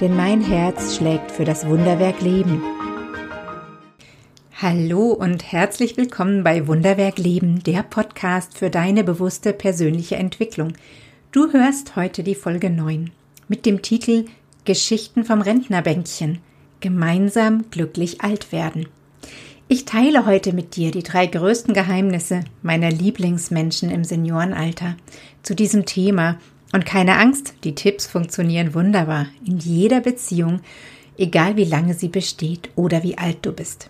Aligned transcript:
denn 0.00 0.14
mein 0.14 0.40
Herz 0.40 0.96
schlägt 0.96 1.32
für 1.32 1.44
das 1.44 1.66
Wunderwerk 1.66 2.20
Leben. 2.20 2.62
Hallo 4.60 5.10
und 5.10 5.50
herzlich 5.50 5.96
willkommen 5.96 6.44
bei 6.44 6.68
Wunderwerk 6.68 7.18
Leben, 7.18 7.64
der 7.64 7.82
Podcast 7.82 8.56
für 8.56 8.70
deine 8.70 9.02
bewusste 9.02 9.52
persönliche 9.52 10.14
Entwicklung. 10.14 10.74
Du 11.32 11.52
hörst 11.52 11.96
heute 11.96 12.22
die 12.22 12.36
Folge 12.36 12.70
9 12.70 13.10
mit 13.48 13.66
dem 13.66 13.82
Titel 13.82 14.26
Geschichten 14.64 15.24
vom 15.24 15.40
Rentnerbänkchen. 15.40 16.38
Gemeinsam 16.78 17.64
glücklich 17.70 18.20
alt 18.20 18.52
werden. 18.52 18.86
Ich 19.66 19.84
teile 19.84 20.26
heute 20.26 20.52
mit 20.52 20.76
dir 20.76 20.92
die 20.92 21.02
drei 21.02 21.26
größten 21.26 21.74
Geheimnisse 21.74 22.44
meiner 22.62 22.90
Lieblingsmenschen 22.90 23.90
im 23.90 24.04
Seniorenalter 24.04 24.96
zu 25.42 25.56
diesem 25.56 25.86
Thema 25.86 26.38
und 26.72 26.84
keine 26.84 27.16
Angst, 27.18 27.54
die 27.64 27.74
Tipps 27.74 28.06
funktionieren 28.06 28.74
wunderbar 28.74 29.26
in 29.44 29.58
jeder 29.58 30.00
Beziehung, 30.00 30.60
egal 31.16 31.56
wie 31.56 31.64
lange 31.64 31.94
sie 31.94 32.08
besteht 32.08 32.70
oder 32.76 33.02
wie 33.02 33.18
alt 33.18 33.38
du 33.42 33.52
bist. 33.52 33.88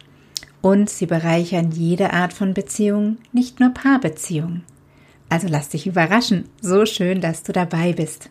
Und 0.60 0.90
sie 0.90 1.06
bereichern 1.06 1.70
jede 1.70 2.12
Art 2.12 2.32
von 2.32 2.54
Beziehung, 2.54 3.18
nicht 3.32 3.60
nur 3.60 3.70
Paarbeziehungen. 3.70 4.64
Also 5.28 5.46
lass 5.48 5.68
dich 5.68 5.86
überraschen, 5.86 6.48
so 6.60 6.86
schön, 6.86 7.20
dass 7.20 7.42
du 7.42 7.52
dabei 7.52 7.92
bist. 7.92 8.30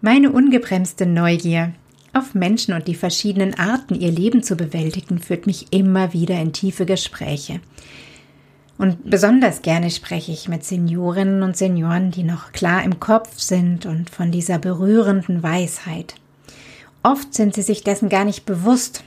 Meine 0.00 0.32
ungebremste 0.32 1.06
Neugier 1.06 1.72
auf 2.12 2.34
Menschen 2.34 2.74
und 2.74 2.86
die 2.86 2.94
verschiedenen 2.94 3.54
Arten, 3.54 3.94
ihr 3.94 4.10
Leben 4.10 4.42
zu 4.42 4.56
bewältigen, 4.56 5.18
führt 5.18 5.46
mich 5.46 5.72
immer 5.72 6.12
wieder 6.12 6.40
in 6.40 6.52
tiefe 6.52 6.86
Gespräche. 6.86 7.60
Und 8.76 9.08
besonders 9.08 9.62
gerne 9.62 9.90
spreche 9.90 10.32
ich 10.32 10.48
mit 10.48 10.64
Seniorinnen 10.64 11.42
und 11.42 11.56
Senioren, 11.56 12.10
die 12.10 12.24
noch 12.24 12.52
klar 12.52 12.82
im 12.82 12.98
Kopf 12.98 13.38
sind 13.38 13.86
und 13.86 14.10
von 14.10 14.32
dieser 14.32 14.58
berührenden 14.58 15.42
Weisheit. 15.42 16.16
Oft 17.02 17.34
sind 17.34 17.54
sie 17.54 17.62
sich 17.62 17.84
dessen 17.84 18.08
gar 18.08 18.24
nicht 18.24 18.46
bewusst, 18.46 19.04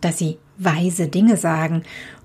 dass 0.00 0.18
sie 0.18 0.38
weise 0.58 1.08
Dinge 1.08 1.36
sagen 1.36 1.84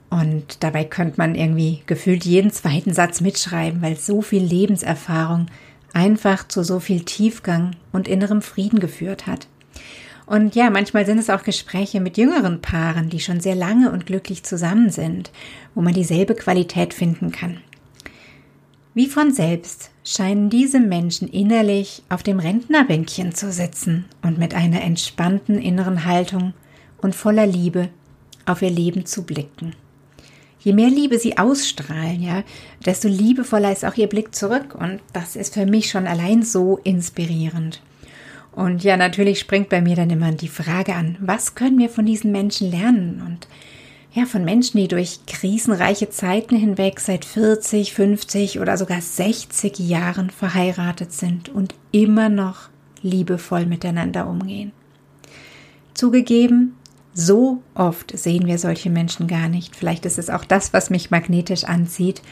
und 0.10 0.64
dabei 0.64 0.86
könnte 0.86 1.18
man 1.18 1.36
irgendwie 1.36 1.84
gefühlt 1.86 2.26
jeden 2.26 2.52
zweiten 2.52 2.94
Satz 2.94 3.22
mitschreiben, 3.22 3.82
weil 3.82 3.98
so 3.98 4.22
viel 4.22 4.44
Lebenserfahrung 4.44 5.48
einfach 5.94 6.48
zu 6.48 6.64
so 6.64 6.80
viel 6.80 7.04
Tiefgang 7.04 7.76
und 7.92 8.08
innerem 8.08 8.42
Frieden 8.42 8.80
geführt 8.80 9.28
hat. 9.28 9.48
Und 10.28 10.56
ja, 10.56 10.70
manchmal 10.70 11.06
sind 11.06 11.20
es 11.20 11.30
auch 11.30 11.44
Gespräche 11.44 12.02
mit 12.02 12.18
jüngeren 12.18 12.62
Paaren, 12.62 13.10
die 13.10 13.22
schon 13.22 13.40
sehr 13.40 13.56
lange 13.56 13.92
und 13.92 14.06
glücklich 14.06 14.44
zusammen 14.44 14.90
sind, 14.90 15.32
wo 15.74 15.82
man 15.82 15.94
dieselbe 15.94 16.36
Qualität 16.36 16.94
finden 16.94 17.32
kann. 17.32 17.62
Wie 18.94 19.08
von 19.08 19.32
selbst 19.32 19.90
scheinen 20.04 20.50
diese 20.50 20.82
Menschen 20.82 21.30
innerlich 21.30 22.04
auf 22.10 22.24
dem 22.24 22.40
Rentnerbänkchen 22.40 23.34
zu 23.34 23.52
sitzen 23.54 24.06
und 24.22 24.38
mit 24.38 24.54
einer 24.54 24.82
entspannten 24.82 25.62
inneren 25.62 26.04
Haltung 26.04 26.54
und 26.98 27.16
voller 27.16 27.48
Liebe 27.48 27.90
auf 28.46 28.62
ihr 28.62 28.70
Leben 28.70 29.06
zu 29.06 29.24
blicken. 29.24 29.76
Je 30.60 30.74
mehr 30.74 30.90
Liebe 30.90 31.20
sie 31.20 31.38
ausstrahlen, 31.38 32.22
ja, 32.22 32.44
desto 32.86 33.08
liebevoller 33.08 33.72
ist 33.72 33.86
auch 33.86 33.96
ihr 33.96 34.08
Blick 34.08 34.36
zurück 34.36 34.76
und 34.76 35.00
das 35.14 35.38
ist 35.38 35.54
für 35.54 35.66
mich 35.66 35.90
schon 35.90 36.08
allein 36.08 36.44
so 36.44 36.78
inspirierend. 36.84 37.82
Und 38.58 38.84
ja, 38.84 38.98
natürlich 38.98 39.40
springt 39.40 39.70
bei 39.70 39.82
mir 39.82 39.96
dann 39.96 40.10
immer 40.10 40.32
die 40.32 40.48
Frage 40.48 40.96
an, 40.96 41.16
was 41.20 41.54
können 41.54 41.78
wir 41.78 41.90
von 41.90 42.08
diesen 42.08 42.32
Menschen 42.32 42.72
lernen? 42.72 43.22
Und 43.24 43.48
ja, 44.14 44.26
von 44.26 44.44
Menschen, 44.44 44.80
die 44.80 44.88
durch 44.88 45.28
krisenreiche 45.28 46.10
Zeiten 46.10 46.56
hinweg 46.56 47.00
seit 47.00 47.24
40, 47.24 47.94
50 47.94 48.60
oder 48.60 48.76
sogar 48.76 49.00
60 49.00 49.78
Jahren 49.78 50.32
verheiratet 50.32 51.14
sind 51.14 51.50
und 51.50 51.76
immer 51.92 52.30
noch 52.30 52.70
liebevoll 53.04 53.68
miteinander 53.68 54.28
umgehen. 54.28 54.72
Zugegeben, 55.94 56.74
so 57.14 57.62
oft 57.76 58.18
sehen 58.18 58.48
wir 58.48 58.58
solche 58.58 58.90
Menschen 58.90 59.28
gar 59.28 59.50
nicht. 59.50 59.76
Vielleicht 59.76 60.04
ist 60.04 60.18
es 60.18 60.32
auch 60.32 60.46
das, 60.46 60.74
was 60.74 60.90
mich 60.90 61.12
magnetisch 61.12 61.66
anzieht, 61.66 62.24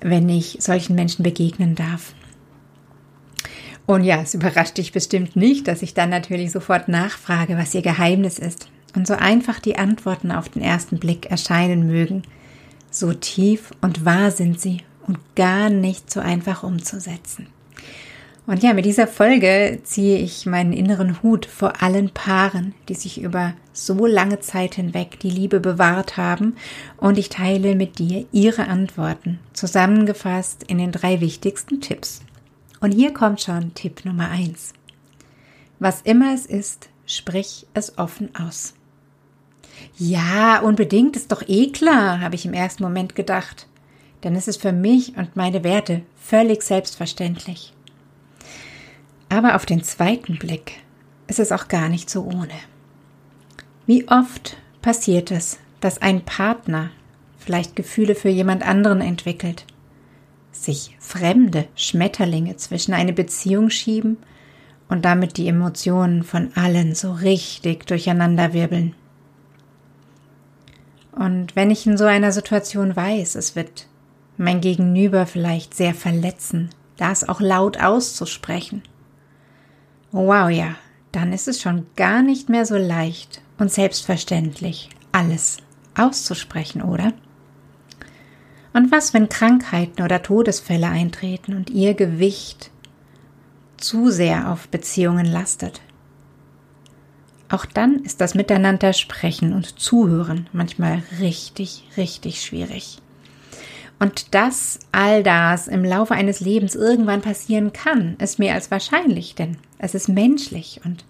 wenn 0.00 0.26
ich 0.30 0.56
solchen 0.60 0.94
Menschen 0.94 1.22
begegnen 1.22 1.74
darf. 1.74 2.14
Und 3.90 4.04
ja, 4.04 4.20
es 4.22 4.34
überrascht 4.34 4.78
dich 4.78 4.92
bestimmt 4.92 5.34
nicht, 5.34 5.66
dass 5.66 5.82
ich 5.82 5.94
dann 5.94 6.10
natürlich 6.10 6.52
sofort 6.52 6.86
nachfrage, 6.86 7.58
was 7.58 7.74
ihr 7.74 7.82
Geheimnis 7.82 8.38
ist. 8.38 8.68
Und 8.94 9.04
so 9.04 9.14
einfach 9.14 9.58
die 9.58 9.78
Antworten 9.78 10.30
auf 10.30 10.48
den 10.48 10.62
ersten 10.62 11.00
Blick 11.00 11.28
erscheinen 11.28 11.88
mögen, 11.88 12.22
so 12.92 13.12
tief 13.12 13.72
und 13.80 14.04
wahr 14.04 14.30
sind 14.30 14.60
sie 14.60 14.82
und 15.08 15.18
gar 15.34 15.70
nicht 15.70 16.08
so 16.08 16.20
einfach 16.20 16.62
umzusetzen. 16.62 17.48
Und 18.46 18.62
ja, 18.62 18.74
mit 18.74 18.84
dieser 18.84 19.08
Folge 19.08 19.80
ziehe 19.82 20.18
ich 20.18 20.46
meinen 20.46 20.72
inneren 20.72 21.20
Hut 21.24 21.46
vor 21.46 21.82
allen 21.82 22.10
Paaren, 22.10 22.74
die 22.88 22.94
sich 22.94 23.20
über 23.20 23.54
so 23.72 24.06
lange 24.06 24.38
Zeit 24.38 24.76
hinweg 24.76 25.18
die 25.18 25.30
Liebe 25.30 25.58
bewahrt 25.58 26.16
haben, 26.16 26.54
und 26.96 27.18
ich 27.18 27.28
teile 27.28 27.74
mit 27.74 27.98
dir 27.98 28.24
ihre 28.30 28.68
Antworten, 28.68 29.40
zusammengefasst 29.52 30.62
in 30.68 30.78
den 30.78 30.92
drei 30.92 31.20
wichtigsten 31.20 31.80
Tipps. 31.80 32.20
Und 32.80 32.92
hier 32.92 33.12
kommt 33.12 33.40
schon 33.40 33.74
Tipp 33.74 34.04
Nummer 34.04 34.30
eins: 34.30 34.72
Was 35.78 36.00
immer 36.02 36.34
es 36.34 36.46
ist, 36.46 36.88
sprich 37.06 37.66
es 37.74 37.98
offen 37.98 38.34
aus. 38.34 38.74
Ja, 39.96 40.60
unbedingt, 40.60 41.16
ist 41.16 41.32
doch 41.32 41.42
eh 41.46 41.70
klar, 41.70 42.20
habe 42.20 42.34
ich 42.34 42.46
im 42.46 42.54
ersten 42.54 42.82
Moment 42.82 43.14
gedacht. 43.14 43.66
Denn 44.22 44.36
es 44.36 44.48
ist 44.48 44.60
für 44.60 44.72
mich 44.72 45.16
und 45.16 45.36
meine 45.36 45.64
Werte 45.64 46.02
völlig 46.20 46.62
selbstverständlich. 46.62 47.72
Aber 49.28 49.54
auf 49.54 49.64
den 49.64 49.82
zweiten 49.82 50.38
Blick 50.38 50.72
ist 51.26 51.38
es 51.38 51.52
auch 51.52 51.68
gar 51.68 51.88
nicht 51.88 52.10
so 52.10 52.24
ohne. 52.24 52.54
Wie 53.86 54.08
oft 54.08 54.56
passiert 54.82 55.30
es, 55.30 55.58
dass 55.80 56.02
ein 56.02 56.24
Partner 56.24 56.90
vielleicht 57.38 57.76
Gefühle 57.76 58.14
für 58.14 58.28
jemand 58.28 58.62
anderen 58.62 59.00
entwickelt 59.00 59.64
sich 60.62 60.96
fremde 61.00 61.66
Schmetterlinge 61.74 62.56
zwischen 62.56 62.94
eine 62.94 63.12
Beziehung 63.12 63.70
schieben 63.70 64.18
und 64.88 65.04
damit 65.04 65.36
die 65.36 65.48
Emotionen 65.48 66.22
von 66.22 66.52
allen 66.54 66.94
so 66.94 67.12
richtig 67.12 67.86
durcheinanderwirbeln. 67.86 68.94
Und 71.12 71.54
wenn 71.56 71.70
ich 71.70 71.86
in 71.86 71.96
so 71.96 72.04
einer 72.04 72.32
Situation 72.32 72.94
weiß, 72.94 73.34
es 73.34 73.56
wird 73.56 73.86
mein 74.36 74.60
Gegenüber 74.60 75.26
vielleicht 75.26 75.74
sehr 75.74 75.94
verletzen, 75.94 76.70
das 76.96 77.28
auch 77.28 77.40
laut 77.40 77.80
auszusprechen. 77.80 78.82
Wow, 80.12 80.50
ja, 80.50 80.76
dann 81.12 81.32
ist 81.32 81.48
es 81.48 81.60
schon 81.60 81.86
gar 81.96 82.22
nicht 82.22 82.48
mehr 82.48 82.66
so 82.66 82.76
leicht 82.76 83.42
und 83.58 83.70
selbstverständlich, 83.70 84.90
alles 85.12 85.58
auszusprechen, 85.96 86.82
oder? 86.82 87.12
Und 88.72 88.92
was, 88.92 89.12
wenn 89.14 89.28
Krankheiten 89.28 90.02
oder 90.02 90.22
Todesfälle 90.22 90.88
eintreten 90.88 91.54
und 91.54 91.70
ihr 91.70 91.94
Gewicht 91.94 92.70
zu 93.76 94.10
sehr 94.10 94.52
auf 94.52 94.68
Beziehungen 94.68 95.26
lastet? 95.26 95.80
Auch 97.48 97.66
dann 97.66 98.04
ist 98.04 98.20
das 98.20 98.36
Miteinander 98.36 98.92
sprechen 98.92 99.52
und 99.52 99.80
zuhören 99.80 100.48
manchmal 100.52 101.02
richtig, 101.18 101.84
richtig 101.96 102.42
schwierig. 102.42 102.98
Und 103.98 104.34
dass 104.34 104.78
all 104.92 105.22
das 105.22 105.66
im 105.66 105.84
Laufe 105.84 106.14
eines 106.14 106.40
Lebens 106.40 106.74
irgendwann 106.74 107.20
passieren 107.20 107.72
kann, 107.72 108.16
ist 108.18 108.38
mehr 108.38 108.54
als 108.54 108.70
wahrscheinlich, 108.70 109.34
denn 109.34 109.58
es 109.78 109.94
ist 109.94 110.08
menschlich 110.08 110.80
und 110.84 111.04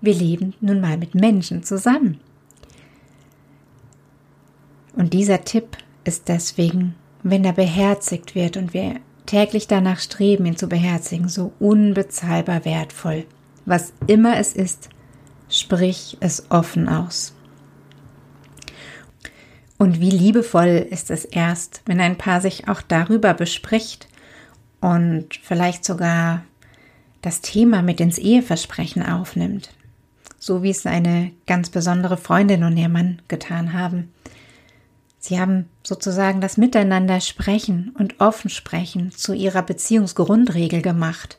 wir 0.00 0.14
leben 0.14 0.54
nun 0.60 0.80
mal 0.80 0.96
mit 0.96 1.14
Menschen 1.14 1.64
zusammen. 1.64 2.20
Und 4.94 5.12
dieser 5.12 5.44
Tipp 5.44 5.76
ist 6.04 6.28
deswegen 6.28 6.94
wenn 7.22 7.44
er 7.44 7.52
beherzigt 7.52 8.34
wird 8.34 8.56
und 8.56 8.74
wir 8.74 8.96
täglich 9.26 9.66
danach 9.66 10.00
streben, 10.00 10.46
ihn 10.46 10.56
zu 10.56 10.68
beherzigen, 10.68 11.28
so 11.28 11.52
unbezahlbar 11.58 12.64
wertvoll. 12.64 13.26
Was 13.66 13.92
immer 14.06 14.38
es 14.38 14.52
ist, 14.52 14.88
sprich 15.48 16.16
es 16.20 16.50
offen 16.50 16.88
aus. 16.88 17.34
Und 19.78 20.00
wie 20.00 20.10
liebevoll 20.10 20.86
ist 20.90 21.10
es 21.10 21.24
erst, 21.24 21.82
wenn 21.86 22.00
ein 22.00 22.18
Paar 22.18 22.40
sich 22.40 22.68
auch 22.68 22.82
darüber 22.82 23.34
bespricht 23.34 24.08
und 24.80 25.38
vielleicht 25.42 25.84
sogar 25.84 26.44
das 27.22 27.40
Thema 27.40 27.82
mit 27.82 28.00
ins 28.00 28.18
Eheversprechen 28.18 29.02
aufnimmt. 29.02 29.70
so 30.42 30.62
wie 30.62 30.70
es 30.70 30.86
eine 30.86 31.32
ganz 31.46 31.68
besondere 31.68 32.16
Freundin 32.16 32.64
und 32.64 32.74
ihr 32.78 32.88
Mann 32.88 33.20
getan 33.28 33.74
haben. 33.74 34.10
Sie 35.20 35.38
haben 35.38 35.68
sozusagen 35.84 36.40
das 36.40 36.56
Miteinander 36.56 37.20
sprechen 37.20 37.94
und 37.96 38.20
offen 38.20 38.50
sprechen 38.50 39.12
zu 39.12 39.34
ihrer 39.34 39.62
Beziehungsgrundregel 39.62 40.80
gemacht 40.80 41.38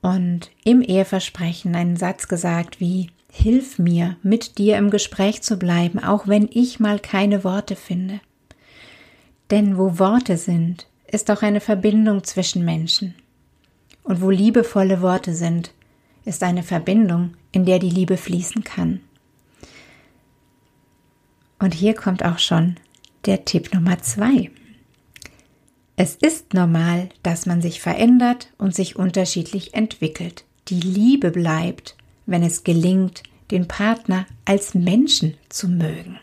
und 0.00 0.50
im 0.64 0.80
Eheversprechen 0.80 1.76
einen 1.76 1.96
Satz 1.96 2.28
gesagt 2.28 2.80
wie 2.80 3.10
Hilf 3.30 3.78
mir, 3.78 4.16
mit 4.22 4.56
dir 4.56 4.78
im 4.78 4.90
Gespräch 4.90 5.42
zu 5.42 5.58
bleiben, 5.58 6.02
auch 6.02 6.26
wenn 6.26 6.48
ich 6.50 6.80
mal 6.80 6.98
keine 6.98 7.44
Worte 7.44 7.76
finde. 7.76 8.20
Denn 9.50 9.76
wo 9.76 9.98
Worte 9.98 10.38
sind, 10.38 10.86
ist 11.06 11.30
auch 11.30 11.42
eine 11.42 11.60
Verbindung 11.60 12.24
zwischen 12.24 12.64
Menschen. 12.64 13.14
Und 14.02 14.22
wo 14.22 14.30
liebevolle 14.30 15.02
Worte 15.02 15.34
sind, 15.34 15.72
ist 16.24 16.42
eine 16.42 16.62
Verbindung, 16.62 17.34
in 17.52 17.66
der 17.66 17.78
die 17.78 17.90
Liebe 17.90 18.16
fließen 18.16 18.64
kann. 18.64 19.00
Und 21.58 21.74
hier 21.74 21.94
kommt 21.94 22.24
auch 22.24 22.38
schon 22.38 22.76
der 23.26 23.44
Tipp 23.44 23.74
Nummer 23.74 23.98
zwei. 24.00 24.50
Es 25.96 26.14
ist 26.14 26.54
normal, 26.54 27.08
dass 27.22 27.46
man 27.46 27.60
sich 27.60 27.80
verändert 27.80 28.52
und 28.58 28.74
sich 28.74 28.96
unterschiedlich 28.96 29.74
entwickelt. 29.74 30.44
Die 30.68 30.80
Liebe 30.80 31.30
bleibt, 31.30 31.96
wenn 32.26 32.42
es 32.42 32.62
gelingt, 32.62 33.24
den 33.50 33.66
Partner 33.66 34.26
als 34.44 34.74
Menschen 34.74 35.36
zu 35.48 35.68
mögen. 35.68 36.20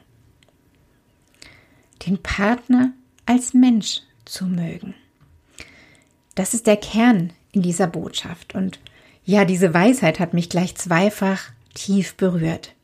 Den 2.06 2.20
Partner 2.20 2.94
als 3.26 3.54
Mensch 3.54 4.02
zu 4.26 4.46
mögen. 4.46 4.94
Das 6.36 6.54
ist 6.54 6.68
der 6.68 6.78
Kern 6.78 7.34
in 7.52 7.62
dieser 7.62 7.88
Botschaft. 7.88 8.54
Und 8.54 8.80
ja, 9.24 9.46
diese 9.46 9.74
Weisheit 9.74 10.20
hat 10.20 10.34
mich 10.34 10.50
gleich 10.50 10.76
zweifach 10.76 11.52
tief 11.74 12.16
berührt. 12.16 12.75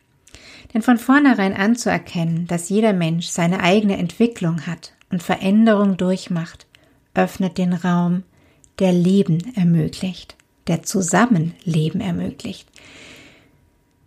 Denn 0.73 0.81
von 0.81 0.97
vornherein 0.97 1.53
anzuerkennen, 1.53 2.47
dass 2.47 2.69
jeder 2.69 2.93
Mensch 2.93 3.27
seine 3.27 3.61
eigene 3.61 3.97
Entwicklung 3.97 4.65
hat 4.67 4.93
und 5.09 5.23
Veränderung 5.23 5.97
durchmacht, 5.97 6.65
öffnet 7.13 7.57
den 7.57 7.73
Raum, 7.73 8.23
der 8.79 8.93
Leben 8.93 9.53
ermöglicht, 9.55 10.35
der 10.67 10.83
Zusammenleben 10.83 12.01
ermöglicht. 12.01 12.67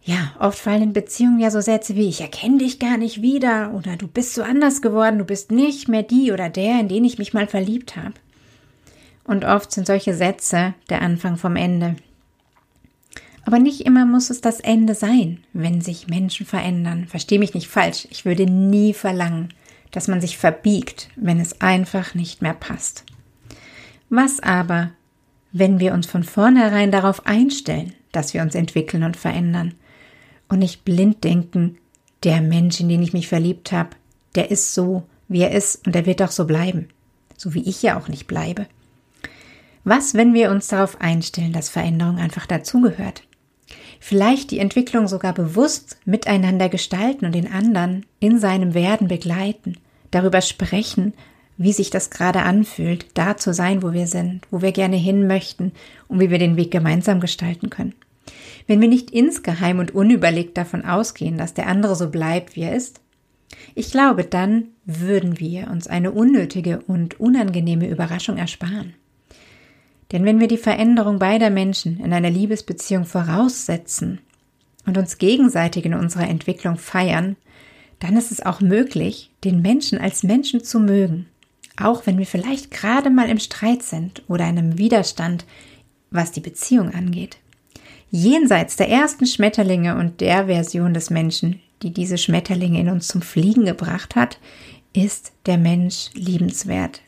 Ja, 0.03 0.33
oft 0.39 0.59
fallen 0.59 0.83
in 0.83 0.93
Beziehungen 0.93 1.39
ja 1.39 1.51
so 1.51 1.63
Sätze 1.63 1.97
wie 1.97 2.09
ich 2.09 2.21
erkenne 2.21 2.59
dich 2.59 2.79
gar 2.79 2.99
nicht 2.99 3.23
wieder 3.23 3.73
oder 3.75 3.97
du 3.97 4.07
bist 4.07 4.35
so 4.35 4.43
anders 4.43 4.83
geworden, 4.83 5.19
du 5.19 5.25
bist 5.25 5.51
nicht 5.51 5.89
mehr 5.89 6.03
die 6.03 6.31
oder 6.31 6.51
der, 6.51 6.79
in 6.79 6.89
den 6.89 7.05
ich 7.05 7.17
mich 7.17 7.33
mal 7.33 7.47
verliebt 7.47 7.97
habe. 7.97 8.13
Und 9.25 9.47
oft 9.47 9.73
sind 9.73 9.87
solche 9.87 10.15
Sätze 10.15 10.75
der 10.91 11.01
Anfang 11.01 11.39
vom 11.39 11.57
Ende. 11.57 11.97
Aber 13.45 13.59
nicht 13.59 13.83
immer 13.83 14.07
muss 14.07 14.31
es 14.31 14.41
das 14.41 14.61
Ende 14.61 14.95
sein, 14.95 15.41
wenn 15.53 15.81
sich 15.81 16.09
Menschen 16.09 16.47
verändern. 16.47 17.07
Versteh 17.07 17.39
mich 17.39 17.55
nicht 17.55 17.69
falsch. 17.69 18.09
Ich 18.11 18.25
würde 18.25 18.47
nie 18.47 18.95
verlangen, 18.95 19.53
dass 19.91 20.09
man 20.09 20.21
sich 20.21 20.39
verbiegt, 20.39 21.11
wenn 21.17 21.39
es 21.39 21.61
einfach 21.61 22.15
nicht 22.15 22.43
mehr 22.43 22.55
passt. 22.55 23.05
Was 24.09 24.41
aber, 24.41 24.91
wenn 25.53 25.79
wir 25.79 25.93
uns 25.93 26.07
von 26.07 26.25
vornherein 26.25 26.91
darauf 26.91 27.27
einstellen, 27.27 27.93
dass 28.13 28.33
wir 28.33 28.43
uns 28.43 28.55
entwickeln 28.55 29.03
und 29.03 29.17
verändern 29.17 29.75
und 30.49 30.61
nicht 30.61 30.85
blind 30.85 31.23
denken, 31.25 31.79
der 32.23 32.41
Mensch, 32.41 32.81
in 32.81 32.89
den 32.89 33.03
ich 33.03 33.13
mich 33.13 33.29
verliebt 33.29 33.73
habe, 33.73 33.91
der 34.35 34.51
ist 34.51 34.75
so, 34.75 35.05
wie 35.29 35.41
er 35.41 35.53
ist 35.53 35.87
und 35.87 35.95
er 35.95 36.07
wird 36.07 36.23
auch 36.23 36.31
so 36.31 36.47
bleiben, 36.47 36.89
so 37.37 37.55
wie 37.55 37.69
ich 37.69 37.83
ja 37.83 37.99
auch 37.99 38.09
nicht 38.09 38.27
bleibe. 38.27 38.67
Was, 39.85 40.15
wenn 40.15 40.33
wir 40.33 40.51
uns 40.51 40.69
darauf 40.69 41.01
einstellen, 41.01 41.53
dass 41.53 41.69
Veränderung 41.69 42.17
einfach 42.17 42.47
dazugehört? 42.47 43.23
Vielleicht 44.05 44.51
die 44.51 44.59
Entwicklung 44.59 45.09
sogar 45.09 45.33
bewusst 45.33 45.97
miteinander 46.05 46.69
gestalten 46.69 47.25
und 47.25 47.35
den 47.35 47.51
anderen 47.51 48.05
in 48.21 48.39
seinem 48.39 48.75
Werden 48.75 49.09
begleiten, 49.09 49.79
darüber 50.11 50.43
sprechen, 50.43 51.15
wie 51.57 51.73
sich 51.73 51.89
das 51.89 52.11
gerade 52.11 52.43
anfühlt, 52.43 53.07
da 53.15 53.39
zu 53.39 53.55
sein, 53.55 53.83
wo 53.83 53.95
wir 53.95 54.07
sind, 54.07 54.43
wo 54.51 54.61
wir 54.61 54.73
gerne 54.73 54.97
hin 54.97 55.27
möchten 55.27 55.73
und 56.07 56.21
wie 56.21 56.29
wir 56.29 56.39
den 56.39 56.59
Weg 56.59 56.71
gemeinsam 56.71 57.19
gestalten 57.19 57.71
können. 57.71 57.95
Wenn 58.67 58.83
wir 58.83 58.89
nicht 58.89 59.11
insgeheim 59.11 59.79
und 59.79 59.95
unüberlegt 59.95 60.59
davon 60.59 60.85
ausgehen, 60.85 61.39
dass 61.39 61.55
der 61.55 61.67
andere 61.67 61.97
so 61.97 62.11
bleibt, 62.11 62.57
wie 62.57 62.65
er 62.65 62.77
ist, 62.77 63.01
ich 63.75 63.91
glaube, 63.91 64.25
dann 64.25 64.65
würden 64.85 65.41
wir 65.41 65.71
uns 65.71 65.87
eine 65.87 66.13
unnötige 66.13 66.81
und 66.87 67.21
unangenehme 67.21 67.89
Überraschung 67.89 68.37
ersparen. 68.37 68.93
Denn 70.13 70.25
wenn 70.25 70.41
wir 70.41 70.49
die 70.49 70.59
Veränderung 70.59 71.19
beider 71.19 71.51
Menschen 71.51 71.99
in 72.01 72.13
einer 72.13 72.31
Liebesbeziehung 72.31 73.05
voraussetzen 73.05 74.21
und 74.87 74.99
uns 74.99 75.19
gegenseitig 75.19 75.85
in 75.85 75.95
unserer 75.95 76.29
Entwicklung 76.29 76.77
feiern, 76.77 77.37
dann 78.01 78.17
ist 78.17 78.31
es 78.31 78.45
auch 78.45 78.61
möglich, 78.61 79.31
den 79.45 79.63
Menschen 79.63 79.99
als 79.99 80.23
Menschen 80.23 80.63
zu 80.63 80.79
mögen, 80.79 81.27
auch 81.77 82.07
wenn 82.07 82.19
wir 82.19 82.27
vielleicht 82.27 82.71
gerade 82.71 83.11
mal 83.11 83.29
im 83.29 83.39
Streit 83.39 83.83
sind 83.83 84.23
oder 84.29 84.45
einem 84.45 84.79
Widerstand, 84.79 85.47
was 86.11 86.31
die 86.31 86.41
Beziehung 86.41 86.93
angeht. 86.93 87.39
Jenseits 88.11 88.77
der 88.77 88.89
ersten 88.89 89.27
Schmetterlinge 89.27 89.97
und 89.97 90.21
der 90.21 90.47
Version 90.47 90.95
des 90.95 91.11
Menschen, 91.11 91.61
die 91.83 91.93
diese 91.93 92.19
Schmetterlinge 92.19 92.81
in 92.81 92.89
uns 92.89 93.09
zum 93.09 93.23
Fliegen 93.23 93.65
gebracht 93.65 94.15
hat, 94.15 94.39
ist 94.93 95.33
der 95.47 95.59
Mensch 95.59 96.11
liebenswert. 96.15 97.03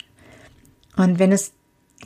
Und 0.97 1.19
wenn 1.19 1.31
es 1.31 1.53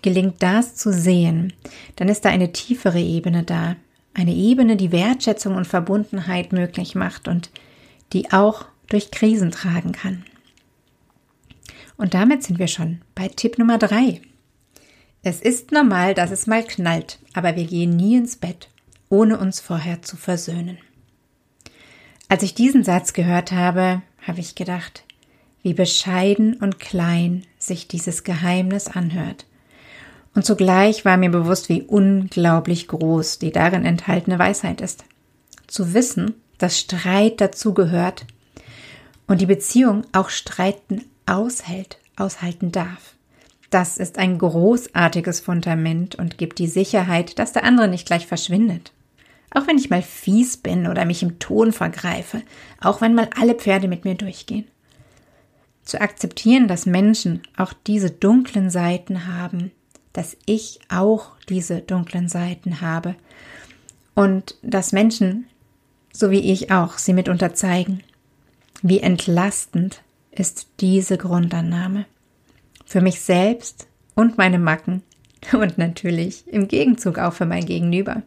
gelingt 0.02 0.42
das 0.42 0.76
zu 0.76 0.94
sehen, 0.94 1.54
dann 1.96 2.10
ist 2.10 2.26
da 2.26 2.30
eine 2.30 2.52
tiefere 2.52 3.00
Ebene 3.00 3.44
da. 3.44 3.76
Eine 4.14 4.34
Ebene, 4.34 4.76
die 4.76 4.92
Wertschätzung 4.92 5.56
und 5.56 5.68
Verbundenheit 5.68 6.52
möglich 6.52 6.96
macht 6.96 7.28
und 7.28 7.50
die 8.14 8.32
auch 8.34 8.66
durch 8.88 9.12
Krisen 9.12 9.52
tragen 9.52 9.94
kann. 9.94 10.26
Und 11.98 12.14
damit 12.14 12.44
sind 12.44 12.60
wir 12.60 12.68
schon 12.68 13.02
bei 13.16 13.30
Tipp 13.30 13.58
Nummer 13.58 13.78
drei. 13.78 14.22
Es 15.24 15.40
ist 15.40 15.72
normal, 15.72 16.14
dass 16.14 16.32
es 16.32 16.48
mal 16.48 16.64
knallt, 16.64 17.20
aber 17.34 17.56
wir 17.56 17.66
gehen 17.66 17.96
nie 17.96 18.18
ins 18.18 18.36
Bett, 18.36 18.70
ohne 19.08 19.38
uns 19.38 19.60
vorher 19.60 20.02
zu 20.02 20.18
versöhnen. 20.18 20.80
Als 22.28 22.44
ich 22.44 22.56
diesen 22.56 22.84
Satz 22.84 23.14
gehört 23.14 23.52
habe, 23.52 24.02
habe 24.26 24.40
ich 24.40 24.56
gedacht, 24.56 25.04
wie 25.62 25.74
bescheiden 25.74 26.56
und 26.56 26.80
klein 26.80 27.46
sich 27.58 27.88
dieses 27.88 28.24
Geheimnis 28.24 28.88
anhört. 28.88 29.46
Und 30.34 30.46
zugleich 30.46 31.04
war 31.04 31.18
mir 31.18 31.30
bewusst, 31.30 31.70
wie 31.70 31.82
unglaublich 31.82 32.88
groß 32.88 33.40
die 33.40 33.52
darin 33.52 33.86
enthaltene 33.86 34.40
Weisheit 34.40 34.82
ist. 34.82 35.04
Zu 35.68 35.94
wissen, 35.94 36.36
dass 36.58 36.80
Streit 36.80 37.42
dazugehört 37.42 38.26
und 39.28 39.42
die 39.42 39.46
Beziehung 39.46 40.04
auch 40.14 40.30
Streiten 40.30 41.06
aushält, 41.26 41.98
aushalten 42.16 42.72
darf. 42.72 43.16
Das 43.70 43.98
ist 43.98 44.18
ein 44.18 44.38
großartiges 44.38 45.40
Fundament 45.40 46.16
und 46.16 46.38
gibt 46.38 46.60
die 46.60 46.68
Sicherheit, 46.68 47.40
dass 47.40 47.54
der 47.54 47.64
andere 47.64 47.88
nicht 47.88 48.06
gleich 48.06 48.28
verschwindet. 48.28 48.92
Auch 49.54 49.68
wenn 49.68 49.78
ich 49.78 49.90
mal 49.90 50.02
fies 50.02 50.58
bin 50.58 50.88
oder 50.88 51.06
mich 51.06 51.24
im 51.24 51.40
Ton 51.40 51.72
vergreife, 51.72 52.42
auch 52.80 53.02
wenn 53.02 53.16
mal 53.16 53.30
alle 53.38 53.56
Pferde 53.56 53.88
mit 53.88 54.06
mir 54.06 54.16
durchgehen. 54.16 54.68
Zu 55.84 56.00
akzeptieren, 56.00 56.68
dass 56.68 56.86
Menschen 56.86 57.42
auch 57.58 57.74
diese 57.88 58.12
dunklen 58.12 58.70
Seiten 58.70 59.26
haben, 59.28 59.72
dass 60.14 60.38
ich 60.46 60.80
auch 60.90 61.32
diese 61.50 61.82
dunklen 61.82 62.28
Seiten 62.28 62.82
habe 62.82 63.16
und 64.16 64.56
dass 64.62 64.92
Menschen, 64.92 65.46
so 66.12 66.32
wie 66.32 66.52
ich 66.52 66.72
auch, 66.72 66.98
sie 66.98 67.14
mitunter 67.14 67.54
zeigen. 67.54 68.04
Wie 68.82 69.00
entlastend 69.00 70.02
ist 70.32 70.68
diese 70.80 71.18
Grundannahme 71.18 72.06
für 72.86 73.02
mich 73.02 73.22
selbst 73.22 73.88
und 74.16 74.38
meine 74.38 74.60
Macken 74.60 75.04
und 75.54 75.78
natürlich 75.78 76.48
im 76.48 76.68
Gegenzug 76.68 77.20
auch 77.20 77.34
für 77.34 77.46
mein 77.46 77.66
Gegenüber. 77.66 78.24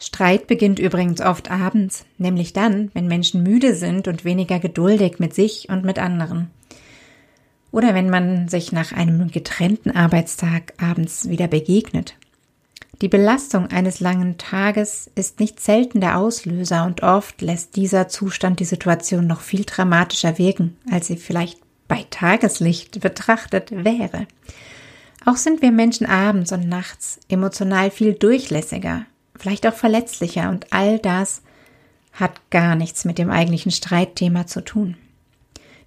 Streit 0.00 0.46
beginnt 0.46 0.78
übrigens 0.78 1.20
oft 1.20 1.50
abends, 1.50 2.04
nämlich 2.18 2.52
dann, 2.52 2.90
wenn 2.94 3.06
Menschen 3.06 3.42
müde 3.42 3.74
sind 3.74 4.08
und 4.08 4.24
weniger 4.24 4.58
geduldig 4.58 5.18
mit 5.18 5.34
sich 5.34 5.68
und 5.68 5.84
mit 5.84 5.98
anderen. 5.98 6.50
Oder 7.78 7.94
wenn 7.94 8.10
man 8.10 8.48
sich 8.48 8.72
nach 8.72 8.90
einem 8.90 9.30
getrennten 9.30 9.92
Arbeitstag 9.92 10.72
abends 10.82 11.28
wieder 11.28 11.46
begegnet. 11.46 12.16
Die 13.02 13.06
Belastung 13.06 13.68
eines 13.68 14.00
langen 14.00 14.36
Tages 14.36 15.08
ist 15.14 15.38
nicht 15.38 15.60
selten 15.60 16.00
der 16.00 16.18
Auslöser 16.18 16.84
und 16.86 17.04
oft 17.04 17.40
lässt 17.40 17.76
dieser 17.76 18.08
Zustand 18.08 18.58
die 18.58 18.64
Situation 18.64 19.28
noch 19.28 19.42
viel 19.42 19.64
dramatischer 19.64 20.38
wirken, 20.38 20.76
als 20.90 21.06
sie 21.06 21.16
vielleicht 21.16 21.60
bei 21.86 22.04
Tageslicht 22.10 22.98
betrachtet 22.98 23.70
wäre. 23.70 24.26
Auch 25.24 25.36
sind 25.36 25.62
wir 25.62 25.70
Menschen 25.70 26.08
abends 26.08 26.50
und 26.50 26.68
nachts 26.68 27.20
emotional 27.28 27.92
viel 27.92 28.14
durchlässiger, 28.14 29.06
vielleicht 29.38 29.64
auch 29.68 29.74
verletzlicher 29.74 30.50
und 30.50 30.72
all 30.72 30.98
das 30.98 31.42
hat 32.12 32.40
gar 32.50 32.74
nichts 32.74 33.04
mit 33.04 33.18
dem 33.18 33.30
eigentlichen 33.30 33.70
Streitthema 33.70 34.48
zu 34.48 34.64
tun. 34.64 34.96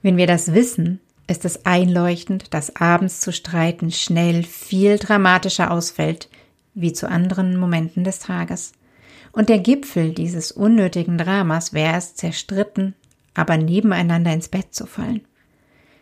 Wenn 0.01 0.15
wir 0.15 0.25
das 0.25 0.53
wissen, 0.53 1.01
ist 1.31 1.45
es 1.45 1.65
einleuchtend, 1.65 2.53
dass 2.53 2.75
abends 2.75 3.19
zu 3.21 3.31
streiten 3.31 3.91
schnell 3.91 4.43
viel 4.43 4.99
dramatischer 4.99 5.71
ausfällt 5.71 6.29
wie 6.73 6.93
zu 6.93 7.09
anderen 7.09 7.57
Momenten 7.57 8.03
des 8.03 8.19
Tages. 8.19 8.73
Und 9.31 9.49
der 9.49 9.59
Gipfel 9.59 10.13
dieses 10.13 10.51
unnötigen 10.51 11.17
Dramas 11.17 11.73
wäre 11.73 11.97
es, 11.97 12.15
zerstritten, 12.15 12.93
aber 13.33 13.57
nebeneinander 13.57 14.33
ins 14.33 14.49
Bett 14.49 14.75
zu 14.75 14.85
fallen 14.85 15.21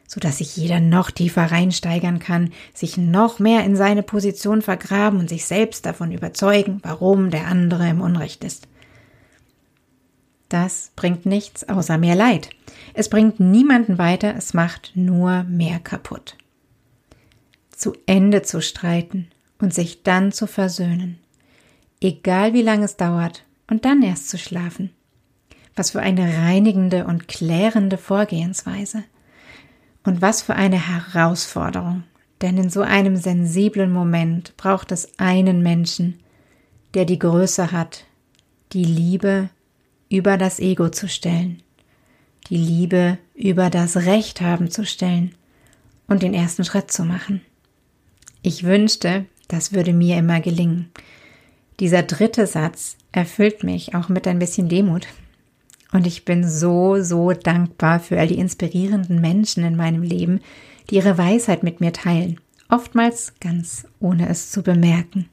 so 0.09 0.19
dass 0.19 0.39
sich 0.39 0.57
jeder 0.57 0.79
noch 0.79 1.11
tiefer 1.11 1.51
reinsteigern 1.51 2.17
kann, 2.17 2.51
sich 2.73 2.97
noch 2.97 3.37
mehr 3.37 3.63
in 3.63 3.75
seine 3.75 4.01
Position 4.01 4.63
vergraben 4.63 5.19
und 5.19 5.29
sich 5.29 5.45
selbst 5.45 5.85
davon 5.85 6.11
überzeugen, 6.11 6.79
warum 6.81 7.29
der 7.29 7.45
andere 7.45 7.87
im 7.87 8.01
Unrecht 8.01 8.43
ist. 8.43 8.67
Das 10.49 10.91
bringt 10.95 11.27
nichts 11.27 11.69
außer 11.69 11.97
mehr 11.99 12.15
Leid. 12.15 12.49
Es 12.95 13.07
bringt 13.07 13.39
niemanden 13.39 13.99
weiter, 13.99 14.35
es 14.35 14.53
macht 14.53 14.91
nur 14.95 15.43
mehr 15.43 15.79
kaputt. 15.79 16.35
Zu 17.71 17.93
Ende 18.07 18.41
zu 18.41 18.61
streiten 18.61 19.27
und 19.59 19.73
sich 19.73 20.03
dann 20.03 20.31
zu 20.31 20.47
versöhnen, 20.47 21.19
egal 22.01 22.53
wie 22.53 22.63
lange 22.63 22.85
es 22.85 22.97
dauert, 22.97 23.45
und 23.69 23.85
dann 23.85 24.01
erst 24.01 24.29
zu 24.29 24.39
schlafen. 24.39 24.89
Was 25.75 25.91
für 25.91 26.01
eine 26.01 26.39
reinigende 26.39 27.05
und 27.05 27.27
klärende 27.27 27.97
Vorgehensweise. 27.97 29.03
Und 30.03 30.21
was 30.21 30.41
für 30.41 30.55
eine 30.55 30.87
Herausforderung. 30.87 32.03
Denn 32.41 32.57
in 32.57 32.69
so 32.69 32.81
einem 32.81 33.15
sensiblen 33.15 33.91
Moment 33.91 34.57
braucht 34.57 34.91
es 34.91 35.19
einen 35.19 35.61
Menschen, 35.61 36.19
der 36.95 37.05
die 37.05 37.19
Größe 37.19 37.71
hat, 37.71 38.05
die 38.73 38.85
Liebe 38.85 39.49
über 40.09 40.37
das 40.37 40.59
Ego 40.59 40.89
zu 40.89 41.07
stellen, 41.07 41.61
die 42.49 42.57
Liebe 42.57 43.17
über 43.35 43.69
das 43.69 43.95
Recht 43.95 44.41
haben 44.41 44.71
zu 44.71 44.85
stellen 44.85 45.35
und 46.07 46.23
den 46.23 46.33
ersten 46.33 46.65
Schritt 46.65 46.91
zu 46.91 47.05
machen. 47.05 47.41
Ich 48.41 48.63
wünschte, 48.63 49.25
das 49.47 49.73
würde 49.73 49.93
mir 49.93 50.17
immer 50.17 50.39
gelingen. 50.39 50.89
Dieser 51.79 52.03
dritte 52.03 52.47
Satz 52.47 52.97
erfüllt 53.11 53.63
mich 53.63 53.95
auch 53.95 54.09
mit 54.09 54.27
ein 54.27 54.39
bisschen 54.39 54.69
Demut. 54.69 55.07
Und 55.91 56.05
ich 56.05 56.25
bin 56.25 56.47
so, 56.47 57.01
so 57.01 57.31
dankbar 57.31 57.99
für 57.99 58.19
all 58.19 58.27
die 58.27 58.37
inspirierenden 58.37 59.19
Menschen 59.21 59.63
in 59.63 59.75
meinem 59.75 60.03
Leben, 60.03 60.41
die 60.89 60.95
ihre 60.95 61.17
Weisheit 61.17 61.63
mit 61.63 61.81
mir 61.81 61.93
teilen. 61.93 62.39
Oftmals 62.69 63.33
ganz 63.39 63.87
ohne 63.99 64.29
es 64.29 64.51
zu 64.51 64.61
bemerken. 64.61 65.29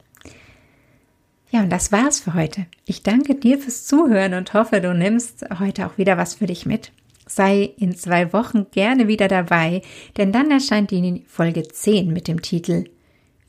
Ja, 1.57 1.63
und 1.63 1.71
das 1.71 1.91
war's 1.91 2.19
für 2.19 2.35
heute. 2.35 2.67
Ich 2.85 3.01
danke 3.01 3.33
dir 3.33 3.57
fürs 3.57 3.87
Zuhören 3.87 4.35
und 4.35 4.53
hoffe, 4.53 4.79
du 4.79 4.93
nimmst 4.93 5.43
heute 5.57 5.87
auch 5.87 5.97
wieder 5.97 6.15
was 6.15 6.35
für 6.35 6.45
dich 6.45 6.67
mit. 6.67 6.91
Sei 7.25 7.73
in 7.79 7.95
zwei 7.95 8.31
Wochen 8.31 8.67
gerne 8.69 9.07
wieder 9.07 9.27
dabei, 9.27 9.81
denn 10.17 10.31
dann 10.31 10.51
erscheint 10.51 10.91
die 10.91 11.23
Folge 11.27 11.67
10 11.67 12.13
mit 12.13 12.27
dem 12.27 12.43
Titel 12.43 12.83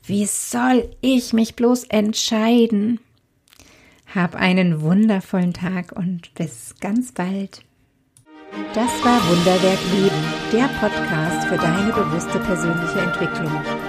Wie 0.03 0.25
soll 0.25 0.89
ich 1.01 1.33
mich 1.33 1.55
bloß 1.55 1.83
entscheiden? 1.83 2.99
Hab 4.15 4.33
einen 4.33 4.81
wundervollen 4.81 5.53
Tag 5.53 5.91
und 5.91 6.33
bis 6.33 6.73
ganz 6.81 7.11
bald. 7.11 7.61
Das 8.73 8.89
war 9.05 9.21
Wunderwerk 9.29 9.79
Leben, 9.93 10.23
der 10.51 10.67
Podcast 10.79 11.47
für 11.47 11.57
deine 11.57 11.93
bewusste 11.93 12.39
persönliche 12.39 13.01
Entwicklung. 13.01 13.88